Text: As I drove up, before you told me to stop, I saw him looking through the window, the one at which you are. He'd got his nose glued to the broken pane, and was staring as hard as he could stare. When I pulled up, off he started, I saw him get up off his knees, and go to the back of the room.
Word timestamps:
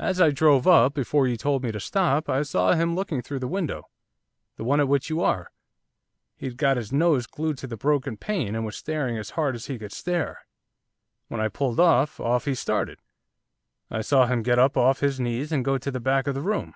As 0.00 0.20
I 0.20 0.30
drove 0.32 0.66
up, 0.66 0.92
before 0.92 1.28
you 1.28 1.36
told 1.36 1.62
me 1.62 1.70
to 1.70 1.78
stop, 1.78 2.28
I 2.28 2.42
saw 2.42 2.72
him 2.72 2.96
looking 2.96 3.22
through 3.22 3.38
the 3.38 3.46
window, 3.46 3.84
the 4.56 4.64
one 4.64 4.80
at 4.80 4.88
which 4.88 5.08
you 5.08 5.20
are. 5.20 5.52
He'd 6.36 6.56
got 6.56 6.76
his 6.76 6.90
nose 6.92 7.28
glued 7.28 7.58
to 7.58 7.68
the 7.68 7.76
broken 7.76 8.16
pane, 8.16 8.56
and 8.56 8.64
was 8.66 8.76
staring 8.76 9.16
as 9.16 9.30
hard 9.38 9.54
as 9.54 9.66
he 9.66 9.78
could 9.78 9.92
stare. 9.92 10.40
When 11.28 11.40
I 11.40 11.46
pulled 11.46 11.78
up, 11.78 12.18
off 12.18 12.44
he 12.46 12.56
started, 12.56 12.98
I 13.88 14.00
saw 14.00 14.26
him 14.26 14.42
get 14.42 14.58
up 14.58 14.76
off 14.76 14.98
his 14.98 15.20
knees, 15.20 15.52
and 15.52 15.64
go 15.64 15.78
to 15.78 15.92
the 15.92 16.00
back 16.00 16.26
of 16.26 16.34
the 16.34 16.40
room. 16.42 16.74